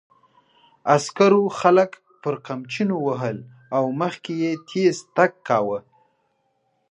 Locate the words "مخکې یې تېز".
4.01-4.95